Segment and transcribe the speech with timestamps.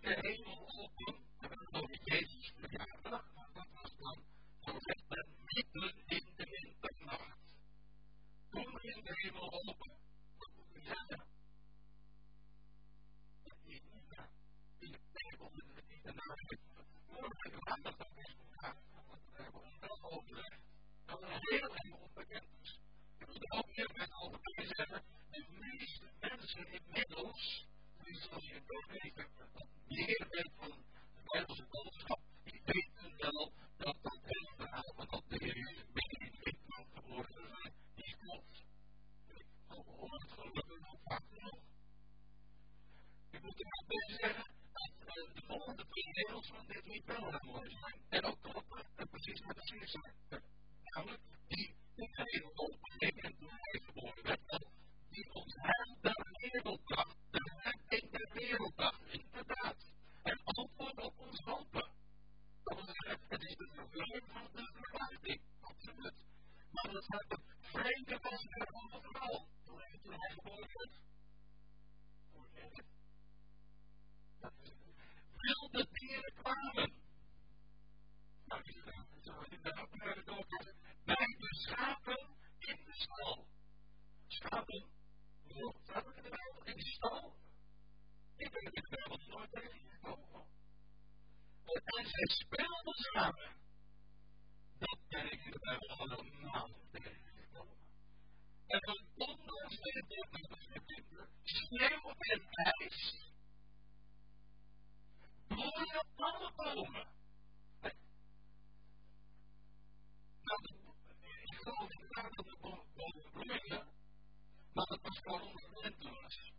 [0.00, 4.18] de hemel open, en we hebben Jezus verjaardag, dat was dan,
[4.60, 4.99] zo
[5.50, 5.92] in de
[6.36, 7.38] winternacht.
[8.50, 9.92] Toen ging de hemel open.
[10.36, 11.28] Wat moet u zeggen?
[14.78, 15.50] in de Bijbel
[15.88, 16.36] die daarna
[17.06, 18.76] morgen de maandag dan is gegaan.
[19.06, 20.62] Want we hebben ons wel overlegd
[21.04, 22.78] dat er heel erg onbekend is.
[23.18, 27.66] Ik moet er ook weer met alweer zeggen, de meeste mensen inmiddels,
[28.04, 33.52] die zoals je ook weet, wat meer weet van de Bijbelse boodschap, die weten wel
[33.80, 34.20] dat dat
[34.56, 38.64] verhaal van dat de Heer Jezus in de winter geboren zou zijn, die klopt.
[39.28, 41.62] Ik hoor het gelukkig nog vaak genoeg.
[43.30, 47.30] Ik moet er maar bij zeggen dat de volgende twee regels van dit lied wel
[47.30, 48.00] zijn.
[48.08, 50.42] En ook kloppen en precies wat er zijn.
[50.82, 54.38] Namelijk die niet helemaal open en toen hij
[55.10, 59.92] die ons heil der werelddag, de herdenking der werelddag, inderdaad.
[60.22, 61.89] En antwoord op ons hopen.
[62.70, 66.24] Dat zeggen, het is de vervulling van de verwachting, absoluut.
[66.70, 71.00] Maar het gaat de vrede was er van de vrouw, toen hij geboren werd.
[75.40, 76.92] wilde dieren kwamen.
[78.44, 78.82] Nou, die
[79.20, 80.48] zo inderdaad naar de dood
[81.04, 83.46] bij de schapen in de stal.
[84.26, 84.90] Schapen,
[85.42, 86.72] hoe staat het in de?
[86.72, 87.36] In stal?
[88.36, 90.46] Ik ben in de nooit tegengekomen.
[91.70, 93.56] En zij speelden samen.
[94.78, 97.76] Dat ben ik in de Bijbel allemaal tegengekomen.
[98.66, 100.04] En dan ondanks de
[100.86, 103.28] kinderen, sneeuw en ijs,
[105.46, 107.08] bloeien alle bomen.
[110.42, 110.60] Nou,
[111.42, 113.88] ik geloof niet dat de bomen bloeien,
[114.72, 116.52] maar dat was gewoon omdat het was.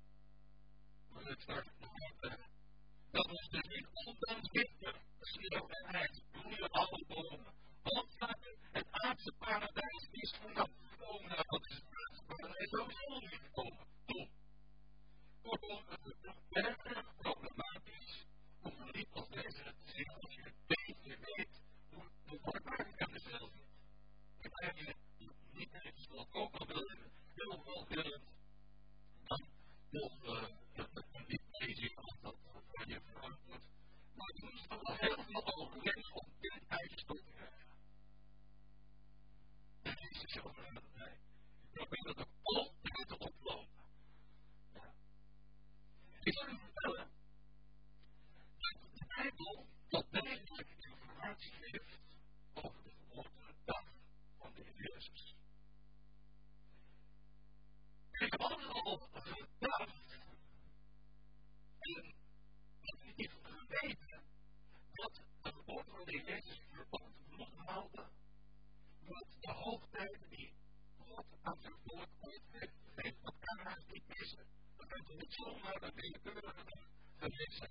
[1.09, 2.59] Maar dat staat nog niet.
[3.11, 3.87] Dat was dus niet
[4.51, 7.53] winter, sneeuw en ijs, bloeien alle bomen.
[7.83, 8.15] Want
[8.71, 11.45] het aardse paradijs is vanaf gekomen.
[11.47, 13.87] Wat is het aardse paradijs sowieso niet gekomen?
[14.05, 14.29] Toen.
[15.41, 18.25] Kortom, het is erg problematisch
[18.61, 22.63] om een lied als deze te zingen als je een beetje weet hoe het wordt
[22.63, 23.71] maken is zelf niet.
[24.41, 24.95] Dan krijg je
[25.51, 26.87] niet eens wat ook al wil
[27.33, 28.23] heel veel willend,
[29.23, 29.45] dan
[29.91, 32.20] een lied meezingen als dat van
[32.91, 33.37] je wordt.
[34.13, 37.67] Maar je moet toch wel heel veel overleggen om dit uit je te krijgen.
[39.81, 40.51] En dit is zo
[40.95, 41.13] nee.
[41.61, 43.83] Ik probeer dat ook altijd te oplopen.
[44.73, 44.93] Ja.
[46.19, 47.09] Ik zal u vertellen
[49.07, 51.99] Bijbel dat degelijk informatie geeft
[52.53, 53.83] over de geboortedag
[54.37, 55.35] van de Heer Jezus.
[58.11, 60.00] Ik heb al gedacht
[65.71, 66.61] geboorte van de Jezus
[67.29, 68.09] moet houden
[68.99, 70.53] met de hoogtijden die
[70.97, 73.21] God aan zijn volk ooit heeft gegeven.
[73.21, 74.45] Dat kan haast niet missen.
[74.77, 77.69] Dat kunt u niet zomaar een willekeurige dag.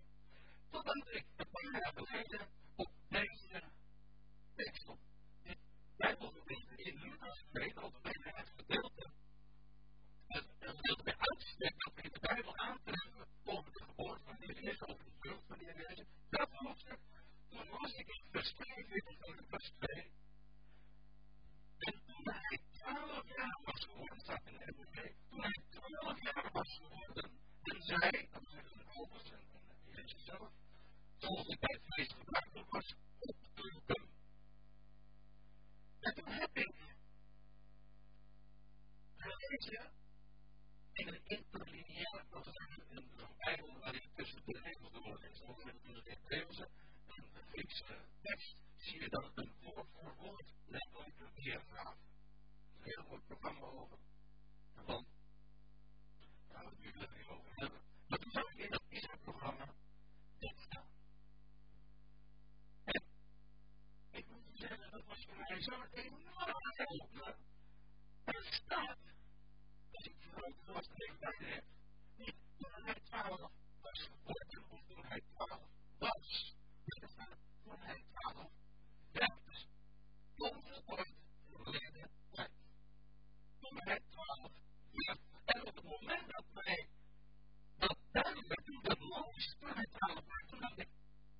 [0.70, 3.62] Totdat ik een paar jaar geleden op deze
[4.54, 4.98] tekst op
[5.42, 5.58] dit
[5.96, 9.10] Bijbelgedeelte in Lucas 2, algemeen het gedeelte,
[10.26, 14.46] het gedeelte bij uitstek dat we in de Bijbel aantreffen over de geboorte van de
[14.46, 16.98] Jezus, over de jeugd van de Jezus, dat hoofdstuk,
[17.50, 20.12] toen was ik in vers 42 van Lucas 2.
[21.78, 26.50] En toen hij 12 jaar was geworden, staat in de MBV, toen hij 12 jaar
[26.52, 27.30] was geworden,
[27.62, 29.44] en zij, dat zeggen de ouders en
[29.84, 30.52] Jezus zelf,
[31.18, 34.08] zoals het bij het feest gebruikelijk was, optrokken.
[36.00, 36.74] En toen heb ik
[39.16, 39.92] gelezen
[40.92, 42.54] in een interlineair, dat is
[42.88, 46.89] een Bijbel waarin tussen de regels de woorden is, ook in het en
[47.60, 47.84] Griekse
[48.22, 51.96] tekst, zie je dat een woord voor woord letterlijk weergave.
[52.76, 53.98] Een heel mooi programma over.
[54.74, 55.06] Want,
[56.48, 57.80] daar gaan we het nu niet over hebben.
[58.06, 59.74] Maar toen zag ik in dat eerste programma
[60.38, 60.88] dit staan.
[62.84, 63.02] En
[64.10, 67.36] ik moet zeggen, dat was voor mij zo'n enorme helder.
[68.24, 68.98] Er staat,
[69.90, 71.59] als ik groot was, ik bij heb,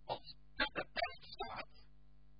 [0.05, 1.69] als dat erbij staat,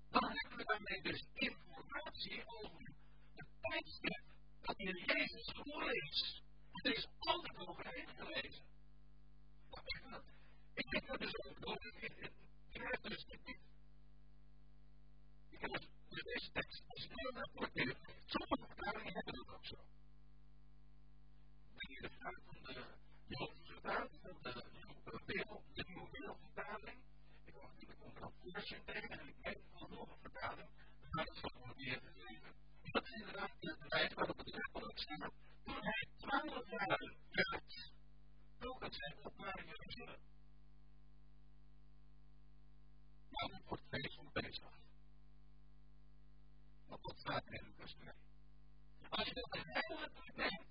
[0.09, 2.93] dan hebben we daarmee dus informatie over
[3.35, 4.23] de tijdstip
[4.61, 6.41] dat in Jezus geboren is.
[6.71, 8.65] Er is altijd overheen gelezen.
[10.73, 11.93] Ik denk dat dus ook door.
[12.69, 13.25] Ik heb dus.
[15.49, 17.97] Ik heb deze tekst als heel rapporteer.
[18.25, 19.75] Sommige hebben dat ook zo.
[21.65, 22.85] Wanneer de vraag van de
[23.27, 24.20] Joodse vertaling,
[26.53, 27.03] wereldvertaling.
[27.45, 30.69] Ik was natuurlijk onder voorzien tegen en ik weet van nog een vertaling.
[31.09, 32.53] Dat zal nog meer gegeven.
[32.91, 35.33] Dat is inderdaad de wijze waarop het letterlijk staat.
[35.63, 36.87] Toen hij twaalf jaar
[37.29, 37.93] werd,
[38.79, 40.19] het zijn op naar Jeruzalem.
[43.29, 44.79] Dat wordt vreselijk bezig.
[46.85, 48.09] Want dat staat in Lucas 2.
[49.09, 50.65] Als je dat eigenlijk bedenkt,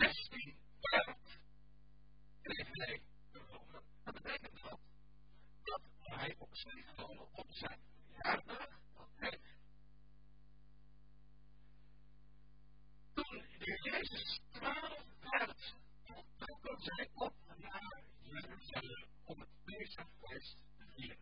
[0.00, 1.38] 16 werd,
[2.42, 3.82] kreeg hij brood.
[4.04, 4.80] Dat betekent dat,
[5.62, 9.40] dat hij op zijn genomen op zijn verjaardag, dat hij
[13.14, 15.74] toen de Jezus twaalf werd,
[16.36, 21.18] trokken zij op naar Jeruzalem om het Pesachfeest te vieren.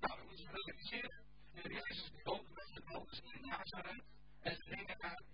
[0.00, 4.04] Nou, we moeten realiseren, de Jezus begon met zijn ouders in Nazareth
[4.40, 5.33] en ze gingen naar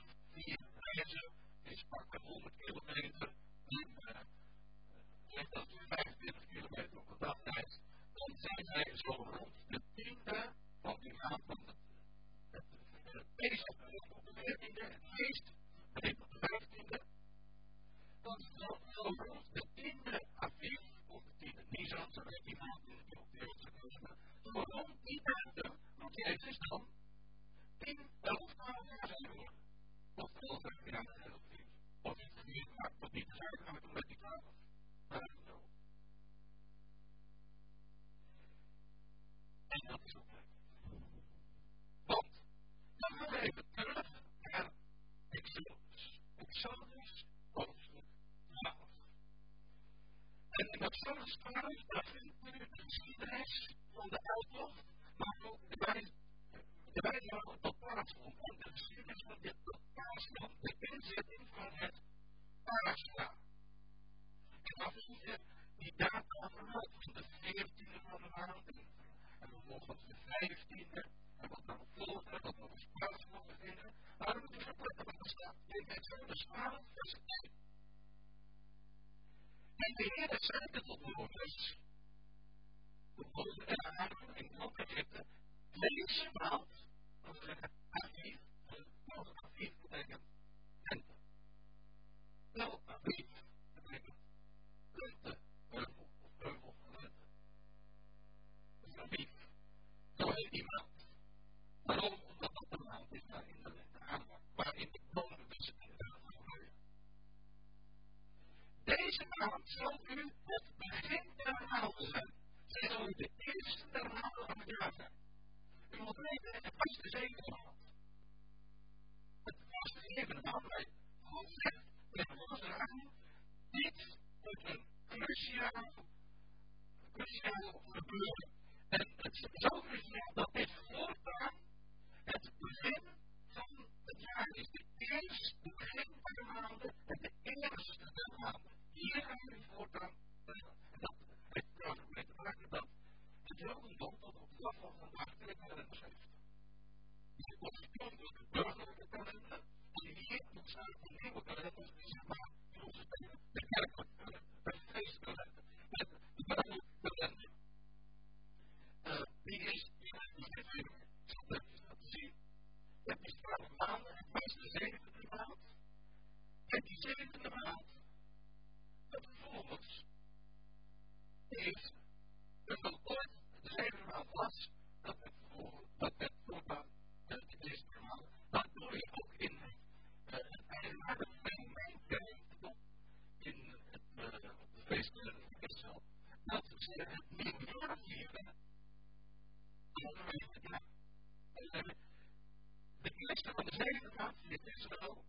[194.63, 195.25] Israël.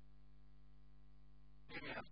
[1.67, 2.05] En ja,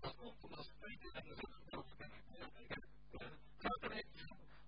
[0.00, 2.22] dat komt omdat ze beter en de rug kunnen.
[3.58, 4.04] Dat er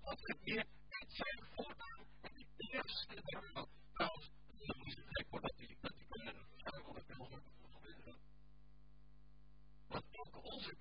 [0.00, 0.66] altijd weer
[1.00, 2.06] iets zijn voortaan.
[2.20, 7.06] En die eerste daarvan, trouwens, dat is een gek dat die, dat die kunnen veranderen.
[9.86, 10.76] Want ook onze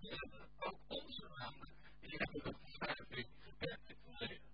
[0.00, 4.50] kinderen, ook onze maanden, die hebben de verschuiving gewerkt in het verleden.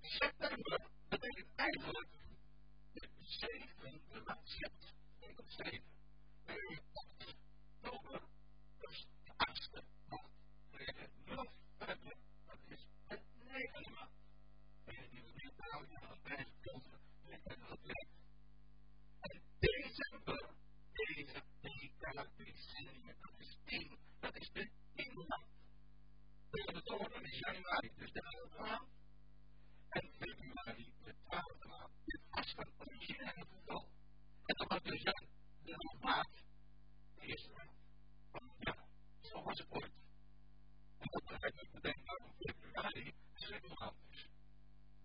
[0.00, 2.21] September betekent eigenlijk
[3.42, 5.90] zeven, de maand schept, ik zeven.
[6.44, 7.36] De acht,
[7.80, 8.22] oktober,
[8.78, 10.32] dus de achtste maand.
[10.70, 14.10] De het verder, dat is het negende maand.
[14.84, 16.52] En nieuwe niet houdt aan deze
[17.68, 18.08] dat leeg.
[19.20, 20.54] En december,
[20.92, 25.50] deze, die karakteriseer dat is tien, dat is de tiende maand.
[26.50, 28.20] De toren is januari, dus de.
[29.88, 30.10] En
[32.32, 33.88] als een originele getal.
[34.44, 35.12] En dat was dus ja,
[35.62, 36.44] de maat,
[37.14, 37.70] de eerste maat.
[38.58, 38.76] Ja,
[39.20, 39.92] zo was het ooit.
[40.98, 42.04] En dat begrijp ik meteen
[42.38, 44.28] februari een maand is.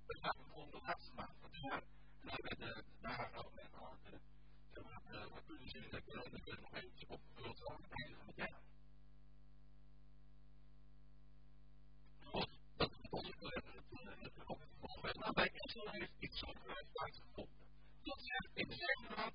[0.06, 1.84] Dat gaat gewoon de laatste maand van het jaar.
[2.20, 6.16] En daar werden de dagen ook en al de wat kunnen zien dat er
[6.62, 8.62] nog eventjes opgevuld aan het einde van het jaar.
[12.24, 13.77] Goed, dat is
[15.02, 16.48] maar bij Israël heeft iets zo
[16.94, 17.50] uitgekomen.
[18.04, 19.34] Tot zegt in zijn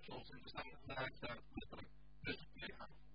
[0.00, 0.78] Of zoals in de Staten
[1.16, 1.90] staat, letterlijk,
[2.20, 3.06] dus twee avonden.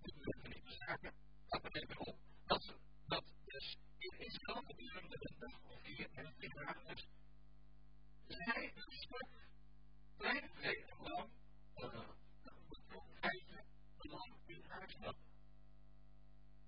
[0.00, 1.14] Dit we niet bezaken,
[1.48, 2.18] gaat er even op.
[2.46, 2.74] Dat,
[3.06, 6.96] dat dus in Israël gedurende een dag of vier en vier dagen
[8.26, 9.28] zij een stuk
[10.16, 11.30] klein vrede lang,
[11.76, 12.08] uh,
[13.20, 13.64] feitje,
[13.98, 15.22] lang in huis hadden.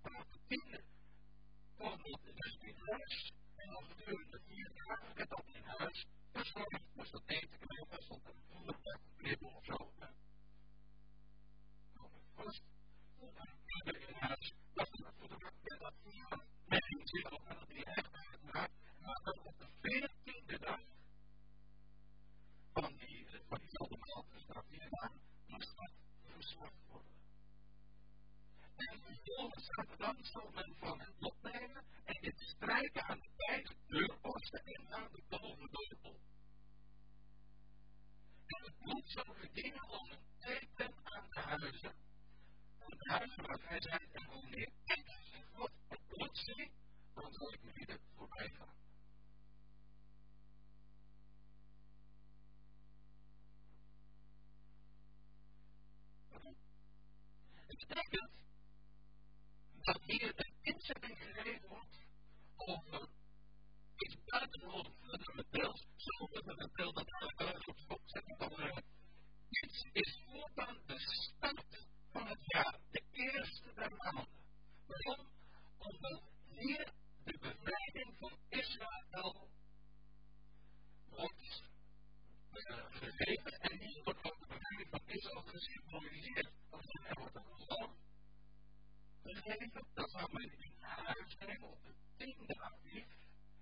[0.03, 0.85] Vanaf de tiende
[1.77, 6.53] kwam dat dus in huis en dan gedurende vier dagen werd dat in huis Dus
[7.11, 7.23] dat
[8.09, 8.35] op
[9.19, 9.93] een of zo.
[15.55, 15.81] Er
[16.65, 18.73] met dat zich ook aan het echt uitmaakt.
[18.99, 20.81] Maar dan op de veertiende dag
[22.73, 25.93] van die, van diezelfde maand, dus dat die naam, moest dat
[26.25, 27.24] verzorgd worden.
[28.77, 33.31] En vervolgens gaat er dan zo men van het opnemen en dit strijken aan de
[33.37, 36.21] beide deurposten en aan de bovendeurpel.
[38.47, 41.95] En het bloed zou verdienen om een teken aan de huizen.
[42.79, 45.05] Aan de waar hij zei, en wanneer ik
[45.53, 46.73] God het bloed zie,
[47.15, 48.73] dan zal ik weer voorbij gaan.
[57.67, 58.44] Het betekent
[59.85, 61.97] dat hier een inzetting gegeven wordt
[62.57, 63.09] over
[63.97, 68.85] iets buitengewoon fundamenteels, zo fundamenteel dat alle opzetting kan brengen.
[69.49, 74.29] Dit is voortaan de start van het jaar, de eerste der maanden.
[74.87, 75.29] Waarom?
[75.79, 76.93] Omdat hier
[77.25, 79.51] de bevrijding van Israël
[81.09, 81.63] wordt
[82.53, 86.53] uh, gegeven en hier wordt ook de bevrijding van Israël gesymboliseerd.
[87.09, 88.04] Er wordt een
[89.25, 93.07] gegeven, dat zou men in huis nemen op de tiende aprief.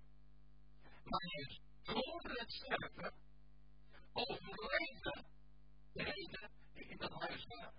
[1.03, 3.13] Maar is door het sterven
[4.13, 5.25] overleven
[5.93, 7.73] degene die in dat huis waren.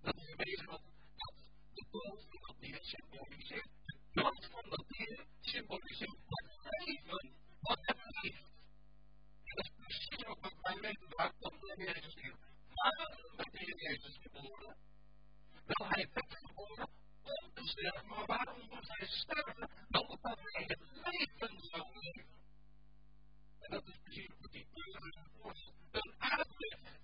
[0.00, 0.82] Dat is bezig wat,
[1.16, 1.34] wat
[1.72, 3.70] de dood van dat dier symboliseert.
[4.12, 8.52] De dood van dat dier symboliseert het leven wat het leeft.
[9.44, 12.36] En dat is precies wat wij weten waar dan de Jezus hier.
[12.74, 14.76] Waarom werd de Jezus geboren?
[15.64, 16.93] Wel, hij werd geboren
[17.24, 19.70] om te sterven, maar waarom moest hij sterven?
[19.88, 22.32] Wel, omdat hij het leven zou leven.
[23.58, 25.72] En dat is precies wat die burger wordt.
[25.90, 26.98] Een uitweg,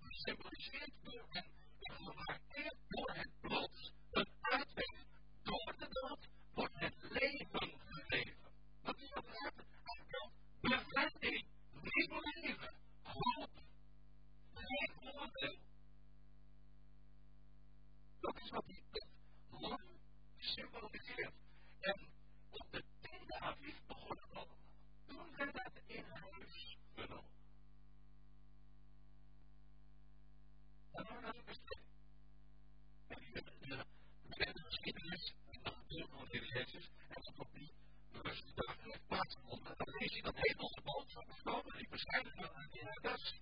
[0.00, 1.44] gesymboliseerd door en
[1.94, 5.04] gemarkeerd door het bloed, een uitweg.
[5.42, 8.50] Door de dood wordt het leven gegeven.
[8.82, 10.34] Dat is wat het uitkomt.
[10.60, 13.50] Bevrijding, nieuw leven, hoop,
[14.54, 15.58] geen oordeel.
[18.20, 18.81] Dat is wat die
[20.52, 21.34] symboliseert.
[21.80, 22.08] En
[22.50, 24.48] op de tiende avies begon het al.
[25.06, 27.30] Toen werd het in huis genomen.
[30.92, 31.82] En dan was het bestek.
[33.08, 33.84] En de, de,
[34.22, 37.72] de, de geschiedenis en de deur van de Jezus en dat op die
[38.12, 39.76] rustdag heeft plaatsgevonden.
[39.76, 43.40] Dan lees je dat hemelse boodschap is komen, die verschijnen van in het das.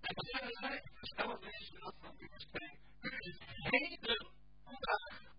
[0.00, 3.38] En dan zeggen zij, vers 11 lezen we dat van vers 2, u is
[3.70, 4.32] heden
[4.64, 5.38] vandaag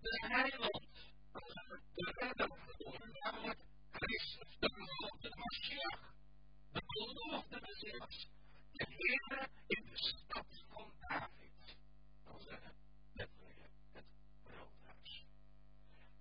[0.00, 0.88] de heiland,
[1.94, 6.14] de redder geworden, namelijk Christus, de beloofde Mashiach,
[6.72, 8.28] de beloofde Messias,
[8.72, 11.76] de Heer in de stad van David.
[12.24, 12.74] Wil zeggen,
[13.12, 13.30] het
[14.42, 15.26] broodhuis.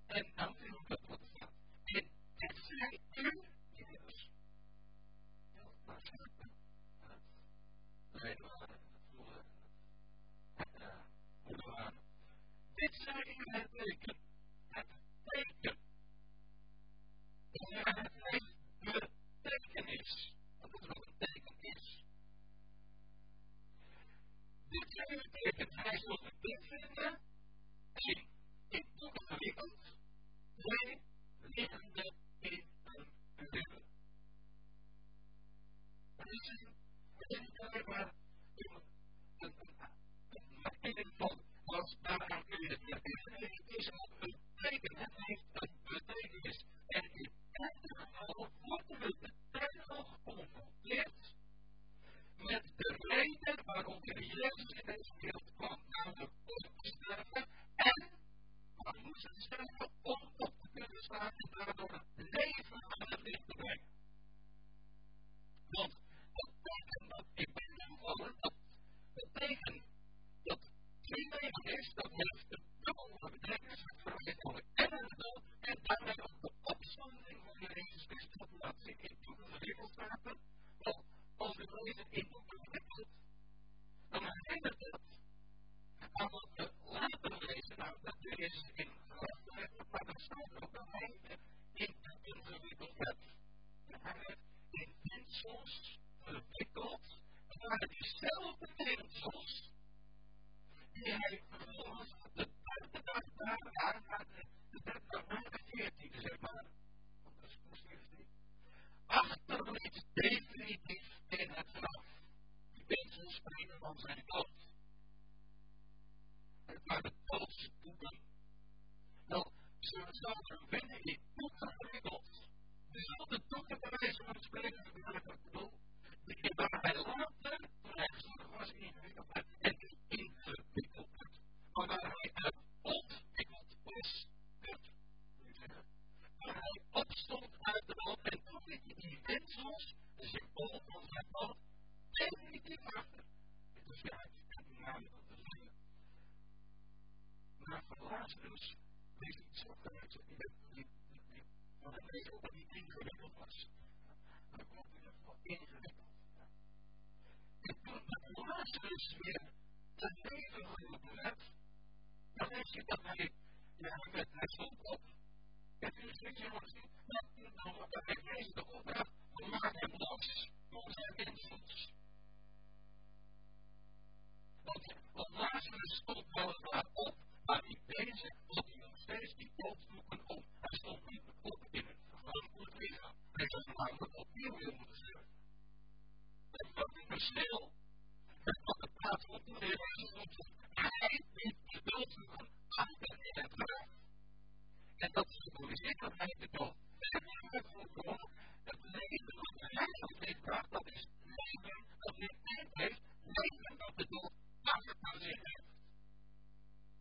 [0.08, 1.00] En dan vind dat.
[2.38, 2.56] En
[3.74, 4.30] Jezus.
[5.54, 6.12] Ja, het
[8.70, 8.87] het
[13.30, 14.17] ಹೆಸರಿಗೆ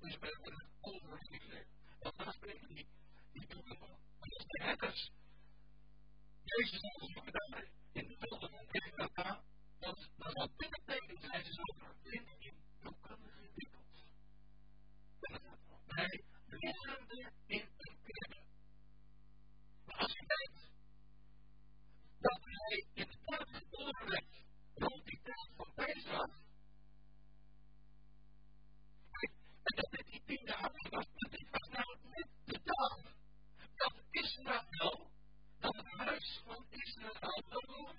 [0.00, 0.46] dus ben ik
[0.80, 1.66] een
[1.98, 2.86] Want daar spreekt die,
[3.32, 3.78] niet doelen
[4.18, 5.10] als de herders
[6.42, 6.80] Jezus
[7.30, 9.42] daar in de velden van Tegata,
[9.78, 13.84] dat, dat zou dit betekenen zijn, ze zouden vinden in doeken gewikkeld.
[15.86, 18.44] Bij liggende in een kribbe.
[19.84, 20.70] Maar als je weet
[22.18, 26.45] dat hij in de tijd rond die tijd van Pesach,
[29.76, 32.94] dat het die pindahappel was, dat dit was nou net de dag
[33.74, 35.10] dat Israël,
[35.58, 37.96] dat het huis van Israël verloren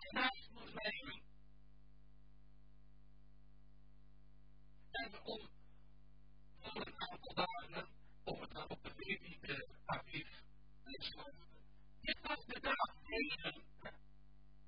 [0.53, 1.21] moest leven.
[4.91, 5.49] En om
[6.59, 7.89] voor een aantal dagen,
[8.23, 10.27] om het dan op de 14e Aviv
[10.83, 11.35] te slaan.
[12.01, 13.63] Dit was de dag tegen.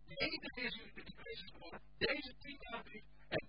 [0.05, 3.48] De enige is u de Christus geworden, deze 10 Aviv, en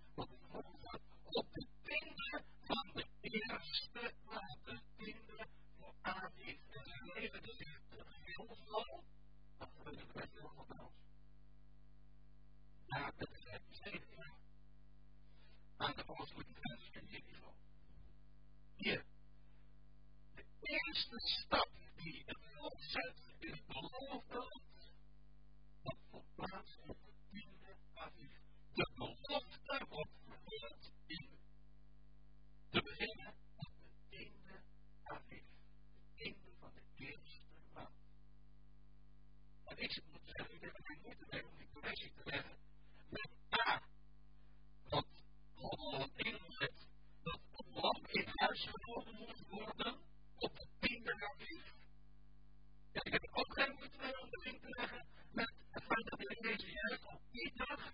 [1.31, 4.63] op de kinderen van de eerste plaats.
[4.63, 7.41] De kinderen van Azië en zijn leven.
[7.41, 7.57] Dus
[8.23, 9.03] heel veel.
[9.57, 10.95] Dat is het best heel veel bij ons.
[12.85, 14.33] Ja, dat is het zeker.
[15.77, 17.53] Aan de oostelijke grens van Jericho.
[18.75, 19.05] Hier.
[20.35, 24.93] De eerste stap die het volk zet in het beloofde land.
[25.81, 27.11] Dat verplaatst op de
[27.59, 28.31] van Azië.
[28.73, 30.20] De belofte op
[32.91, 34.61] beginnen met de tiende
[35.03, 35.43] Aviv,
[35.95, 37.95] de tiende van de eerste maand.
[39.65, 42.21] En ik zou moeten zeggen, ik heb er geen moeite mee om die connectie te
[42.23, 42.57] leggen
[43.09, 43.29] met
[43.67, 43.81] A,
[44.83, 45.07] dat
[45.53, 46.87] God inzet
[47.23, 49.99] dat een lam in huis gevonden moet worden
[50.37, 51.65] op de tiende Aviv.
[52.91, 56.09] Ja, ik heb ook geen moeite mee om de link te leggen met het feit
[56.09, 57.93] dat in deze juist op die dag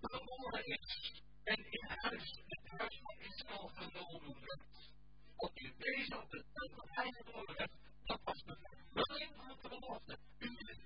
[0.00, 4.90] de is en in huis, het huis van Israël genomen werd.
[5.36, 6.44] Want in wezen op de
[6.82, 7.72] hij geboren werd,
[8.04, 8.56] dat was de
[8.92, 10.18] vervulling van de belofte.
[10.38, 10.78] U is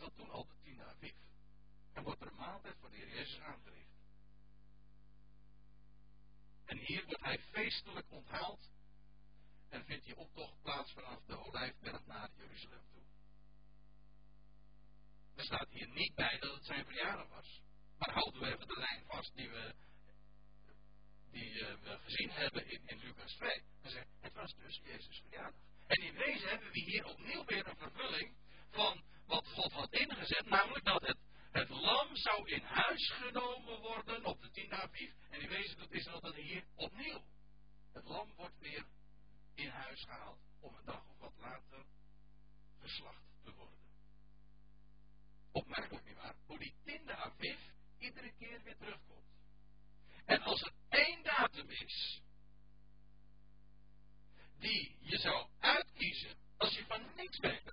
[0.00, 1.14] dat toen al de tiende aviv.
[1.92, 3.90] En wordt er een maaltijd voor de Heer Jezus aangericht.
[6.64, 8.70] En hier wordt hij feestelijk onthaald
[9.68, 13.02] en vindt die optocht plaats vanaf de Olijfberg naar Jeruzalem toe.
[15.34, 17.60] Er staat hier niet bij dat het zijn verjaardag was.
[17.98, 19.74] Maar houden we even de lijn vast die we,
[21.30, 23.62] die, uh, we gezien hebben in, in Lucas 2.
[23.82, 25.60] We zeggen, het was dus Jezus verjaardag.
[25.86, 28.36] En in wezen hebben we hier opnieuw weer een vervulling
[28.70, 31.18] van wat God had ingezet, namelijk dat het,
[31.50, 35.12] het lam zou in huis genomen worden op de tiende aviv.
[35.30, 37.22] En in wezen doet Israël dat hier opnieuw.
[37.92, 38.86] Het lam wordt weer
[39.54, 41.84] in huis gehaald om een dag of wat later
[42.80, 43.78] geslacht te worden.
[45.52, 47.58] Opmerkelijk niet waar, hoe die tiende aviv
[47.98, 49.28] iedere keer weer terugkomt.
[50.24, 52.20] En als er één datum is
[54.58, 57.72] die je zou uitkiezen als je van niks weet?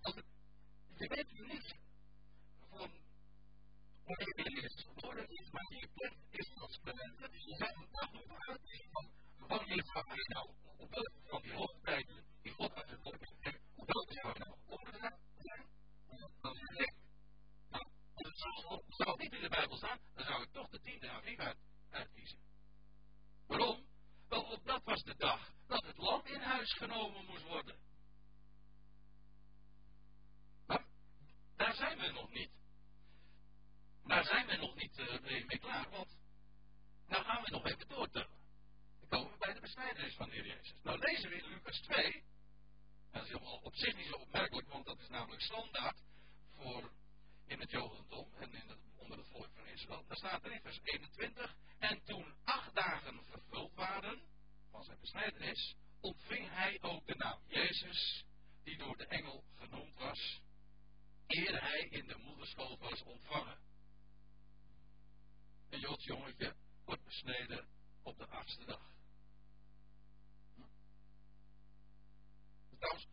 [0.00, 0.14] Als
[0.96, 1.76] weet niet
[4.08, 4.86] van je is
[5.28, 9.10] is, maar je kent is als talenten, dus je zou een dag moeten uitkiezen van
[9.36, 13.62] wanneer zou je nou op welke van die hoogtijden die God uit het volk heeft,
[13.74, 15.66] op welke zou nou opgedaan zijn?
[16.40, 16.94] Dan is het gek.
[17.68, 17.84] Nou,
[18.14, 21.10] als het zo zou niet in de Bijbel staan, dan zou ik toch de tiende
[21.10, 21.58] aviv uit,
[21.90, 22.38] uitkiezen.
[23.46, 23.86] Waarom?
[24.28, 27.87] Wel, op dat was de dag dat het lam in huis genomen moest worden.
[31.58, 32.50] Daar zijn we nog niet.
[34.04, 36.18] Daar zijn we nog niet uh, mee klaar, want
[37.06, 38.36] nou gaan we nog even doortellen.
[39.00, 40.80] Dan komen we bij de besnijdenis van de Heer Jezus.
[40.82, 42.24] Nou lezen we in Lucas 2,
[43.10, 46.02] dat is op zich niet zo opmerkelijk, want dat is namelijk standaard
[46.52, 46.92] voor
[47.46, 50.04] in het Jodendom en in het, onder het volk van Israël.
[50.06, 54.22] Daar staat er in vers 21, en toen acht dagen vervuld waren
[54.70, 58.24] van zijn besnijdenis, ontving hij ook de naam Jezus,
[58.64, 60.40] die door de engel genoemd was,
[61.28, 63.58] eer hij in de moederschoot was ontvangen.
[65.68, 67.68] Een Joods jongetje wordt besneden
[68.02, 68.90] op de achtste dag.
[72.78, 73.06] Trouwens,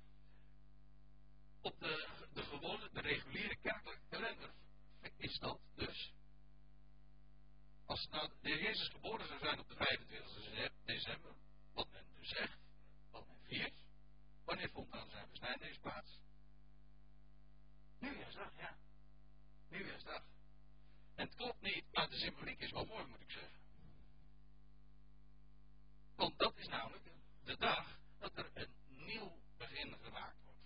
[1.62, 4.54] op de, de gewone, de reguliere kerkelijke kalender
[5.18, 6.14] is dat dus.
[7.86, 11.36] Als nou de heer Jezus geboren zou zijn op de 25 december,
[11.74, 12.60] wat men dus zegt,
[13.12, 13.74] wat men viert,
[14.46, 16.20] wanneer vond dan zijn besnijdenis plaats?
[18.06, 18.78] Nieuwjaarsdag, ja.
[19.70, 20.24] Nieuwjaarsdag.
[21.16, 23.60] En het klopt niet, maar de symboliek is wel mooi, moet ik zeggen.
[26.16, 27.04] Want dat is namelijk
[27.44, 30.60] de dag dat er een nieuw begin gemaakt wordt.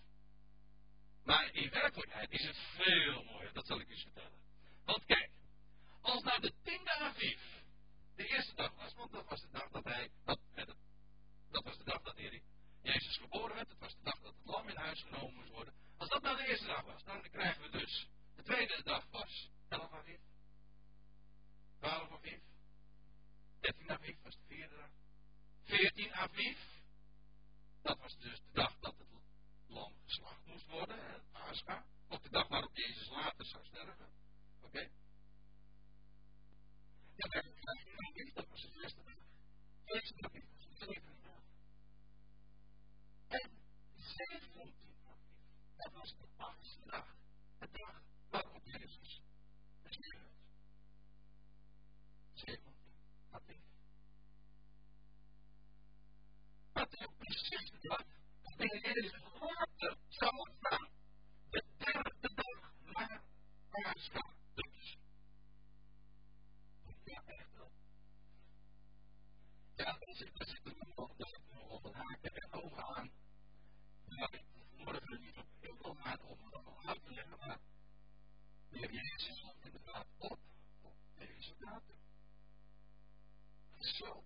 [1.24, 4.40] Maar in werkelijkheid is het veel mooier, dat zal ik u vertellen.
[4.86, 5.32] Want kijk,
[6.02, 7.42] als naar de tiende Aviv
[8.16, 10.40] de eerste dag was, want dat was de dag dat hij, dat,
[11.52, 12.42] dat was de dag dat hij
[12.82, 15.74] Jezus geboren werd, het was de dag dat het lam in huis genomen moest worden.
[15.98, 18.08] Als dat nou de eerste dag was, dan krijgen we dus.
[18.36, 20.20] De tweede dag was 11 Aviv,
[21.80, 22.40] 12 Aviv,
[23.60, 24.90] 13 Aviv was de vierde dag,
[25.64, 26.58] 14 Aviv,
[27.82, 29.08] dat was dus de dag dat het
[29.68, 34.10] lam geslacht moest worden, Pascha, ook de dag waarop Jezus later zou sterven.
[34.62, 34.90] Oké?
[57.90, 58.06] maar
[58.42, 60.90] het is woorden zomaar
[61.50, 63.24] de derde dag naar
[64.54, 64.98] Dus.
[67.04, 67.72] Ja, echt wel.
[69.76, 71.12] Ja, zit, daar zit nog,
[71.98, 72.18] aan.
[72.80, 73.12] wat en.
[74.06, 74.46] Maar ik
[74.78, 76.22] morgen niet op heel veel het
[77.44, 77.60] maar
[78.70, 80.40] de inderdaad op
[80.82, 81.98] op deze datum.
[83.80, 84.24] Zo,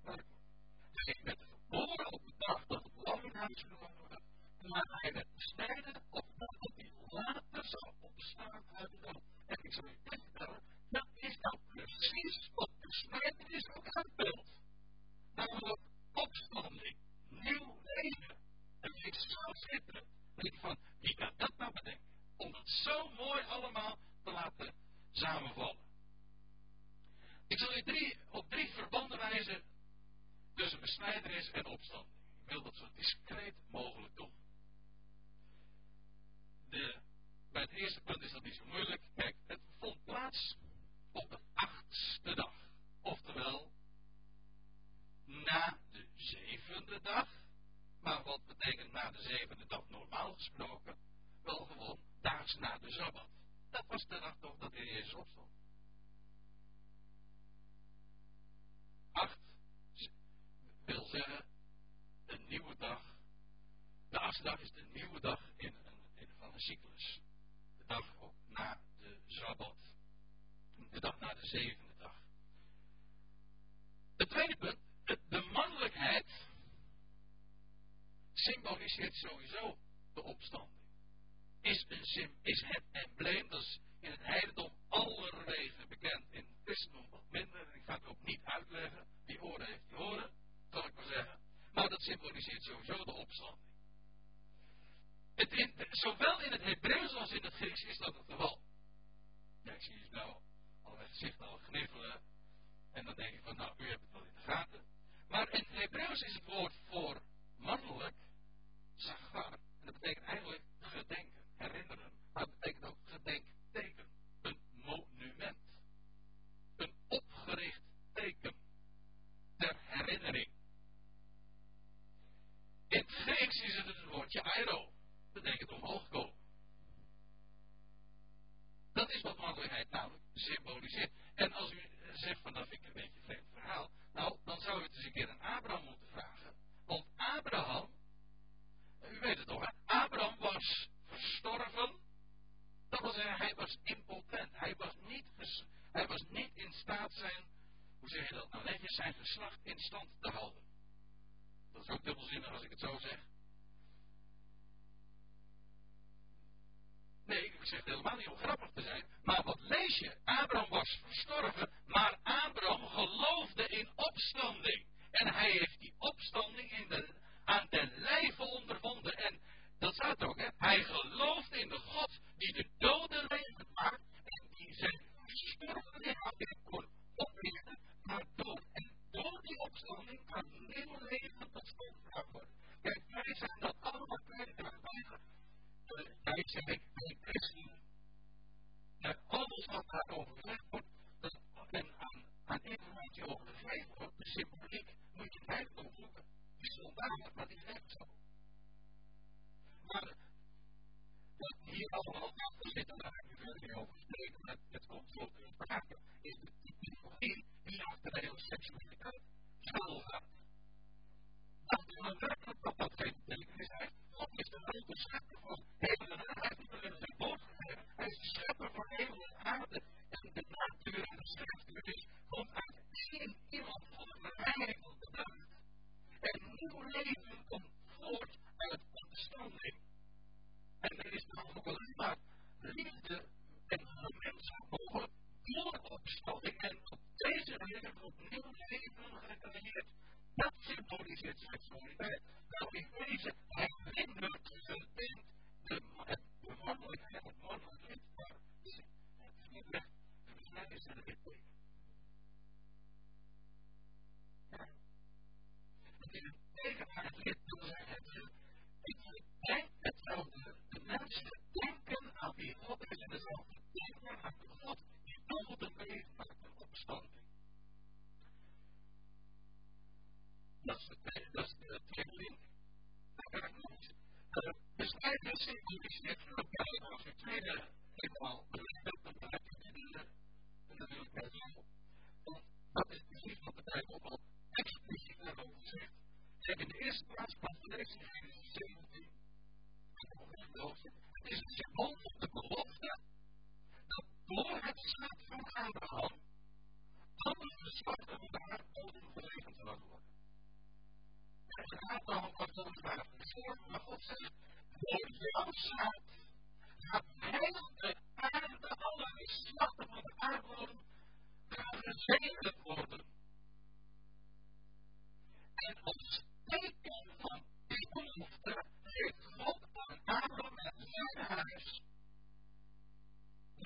[3.44, 8.92] Maar hij werd besneden opdat hij later zou opstaan uit.
[9.46, 14.52] En ik zal je vertellen, dat is nou precies wat besnijdenis ook uitbeeldt.
[15.36, 16.98] Namelijk opstanding,
[17.30, 18.38] nieuw leven.
[18.80, 20.08] En ik zo schitterend.
[20.36, 22.08] Denk van, wie kan dat nou bedenken?
[22.38, 24.74] Om het zo mooi allemaal te laten
[25.12, 25.82] samenvallen.
[27.48, 29.64] Ik zal je op drie verbanden wijzen
[30.54, 34.32] tussen besnijdenis en opstanding wil dat zo discreet mogelijk doen.
[79.24, 79.63] show his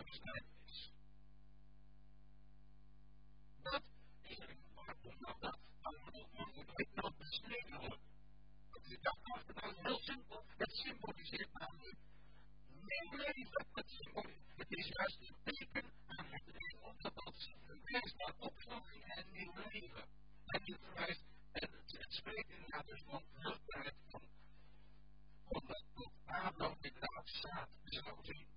[0.08, 0.92] Is.
[3.64, 3.84] Dat
[4.22, 8.00] is een omdat dat dat allemaal moet nou besneden worden.
[8.72, 9.18] Dat is dat
[9.56, 10.46] nou heel simpel.
[10.58, 11.98] Het symboliseert namelijk
[12.68, 13.66] nieuw leven.
[13.74, 13.92] Het,
[14.56, 19.54] het is juist een teken aan het leven dat dat verwijst naar opvloeiing en nieuw
[19.72, 20.08] leven.
[20.46, 24.22] En dit verwijst, en het, het spreekt inderdaad dus van vruchtbaarheid van,
[25.46, 28.57] van dat tot Adam inderdaad zaad zou zien.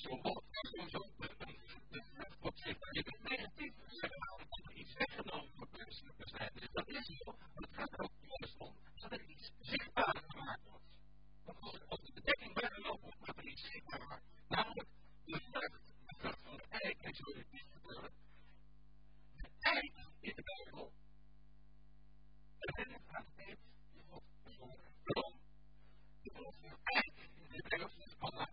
[0.00, 1.12] zo'n bot en zo'n
[2.40, 5.50] op zich dat je kunt negatief zeggen dat iets weggenomen
[6.72, 8.12] dat is zo, maar het gaat er ook
[8.58, 9.52] om dat er iets
[10.28, 10.84] gemaakt wordt.
[11.44, 14.22] Want als de bedekking weggelopen wordt, wordt er iets zichtbaar.
[14.48, 14.88] Namelijk
[15.24, 15.40] de
[16.42, 18.12] van de eik en zo in het.
[19.36, 20.92] De eik in de Bijbel.
[22.58, 23.00] Is het de
[26.22, 27.88] die De in de Bijbel
[28.18, 28.48] van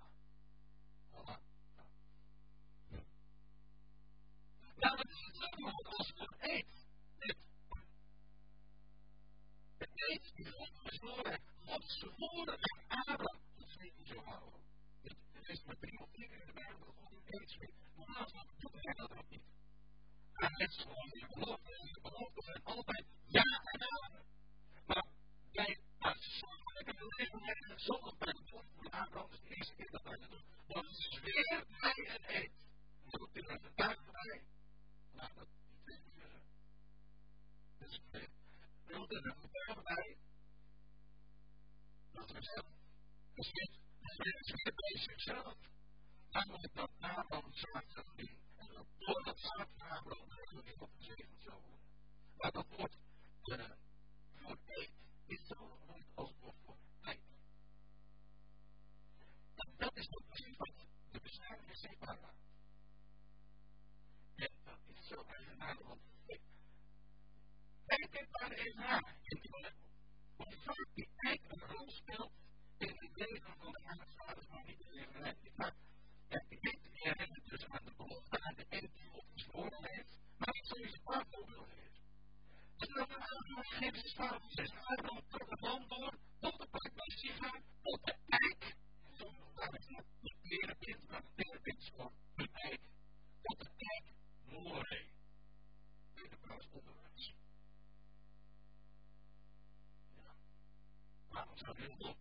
[101.57, 102.17] zo heel goed.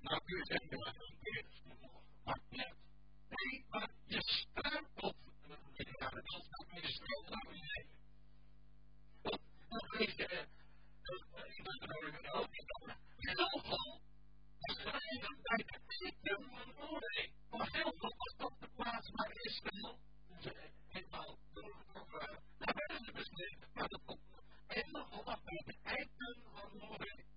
[0.00, 0.68] Nou kun je zeggen,
[1.20, 1.44] keer.
[2.24, 2.74] maar niet.
[3.28, 4.20] Nee, maar je
[4.94, 5.16] op
[5.76, 7.90] de jaren als dat je naar beneden.
[9.22, 10.46] Want dan weet je,
[11.02, 12.66] dat in ook in
[13.18, 14.00] heel veel.
[14.60, 16.74] En dan bij de titel van
[17.50, 19.98] Maar heel veel was op de plaats waar Israël
[20.88, 22.06] eenmaal door, dan
[22.58, 23.66] naar ze beslist.
[23.74, 24.20] Maar dat komt.
[24.66, 27.31] En dan vanaf bij de eindpunt van Noorwegen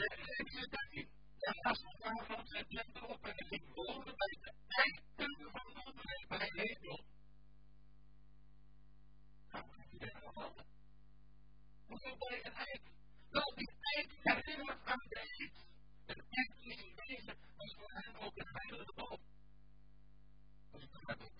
[0.00, 1.08] dat deze in.
[1.38, 6.50] De haastverhaal zijn tempel op en het boven bij de eindpunten van de omgeving bij
[6.54, 7.04] hemel.
[9.50, 10.66] Nou, dat is de handen.
[11.86, 12.82] Hoeveel bij een eind?
[13.30, 14.12] Wel, die eind
[14.84, 15.50] aan de.
[16.06, 18.46] Het is in wezen als voor hem ook een
[20.96, 21.34] dat maar niet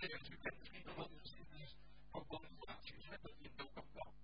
[0.00, 0.28] dat het is.
[0.28, 1.76] U kent misschien nog wel de geschiedenis
[2.10, 4.14] van Bonifatius, dat hij in Dokan.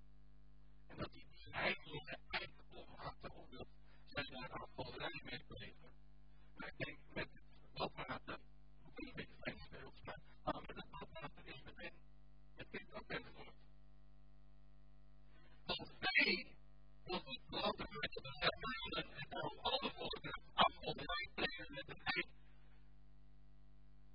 [0.86, 3.16] En dat hij Eigenlijk eik om hard
[4.06, 5.92] zijn zij daar afvalderij mee plegen.
[6.54, 8.38] Maar ik denk met het water
[8.86, 9.58] ook een beetje fijn
[10.44, 11.92] maar met het badwater is meteen
[12.54, 13.54] het kind ook weer geworden.
[15.66, 16.56] Als wij
[17.04, 17.40] tot het
[18.94, 22.02] en daarom alle volken afvalderij plegen met een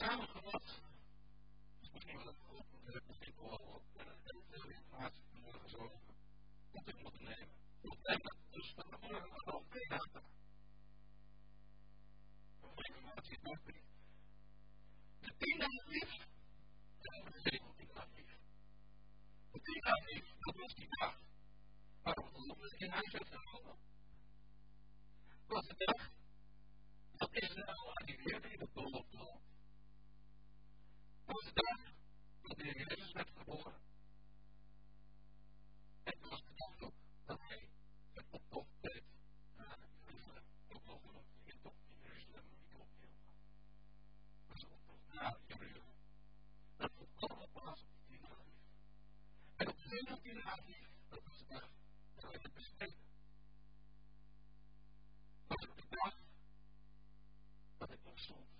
[0.00, 0.80] samengevat,
[1.80, 2.36] is misschien wel een
[2.84, 6.00] dat is ik wel wat veel informatie vanmorgen zo
[6.72, 7.48] moet ik moeten nemen.
[7.82, 10.22] Moet nemen, dus van de morgen al twee data.
[12.60, 13.88] Of informatie is ook niet.
[15.20, 16.10] De tien aviv,
[17.00, 18.28] en de zeventien aviv.
[19.50, 21.20] De tien aviv, dat was die dag.
[22.02, 23.76] Waarom geloven in huis werd genomen?
[25.46, 26.10] Was de dag
[27.16, 27.30] dat
[28.60, 29.40] het beloofde land.
[29.40, 29.49] Dat
[31.32, 31.92] was de
[32.42, 33.74] dat de Heer Jezus werd geboren.
[36.02, 36.92] En het was de dag
[37.24, 37.68] dat hij
[38.12, 39.04] het optocht deed
[39.56, 40.44] naar Jeruzalem.
[40.68, 43.10] Ook genoemd de intocht in Jeruzalem, maar niet helemaal.
[44.46, 45.94] Maar zijn optocht naar Jeruzalem.
[46.76, 48.54] Dat vond allemaal plaats op de tiende aviv.
[49.56, 49.76] En op
[50.22, 51.70] de dat was de dag
[52.14, 53.04] dat hij het bespreken.
[55.46, 56.14] Was ook de dag
[57.78, 58.59] dat ik opstond uit